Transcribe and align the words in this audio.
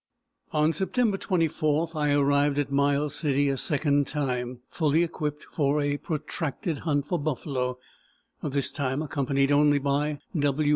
On 0.51 0.73
September 0.73 1.15
24 1.15 1.91
I 1.93 2.11
arrived 2.11 2.57
at 2.57 2.71
Miles 2.71 3.13
City 3.13 3.49
a 3.49 3.55
second 3.55 4.07
time, 4.07 4.61
fully 4.67 5.03
equipped 5.03 5.43
for 5.43 5.79
a 5.79 5.97
protracted 5.97 6.79
hunt 6.79 7.05
for 7.05 7.19
buffalo; 7.19 7.77
this 8.41 8.71
time 8.71 9.03
accompanied 9.03 9.51
only 9.51 9.77
by 9.77 10.17
W. 10.35 10.69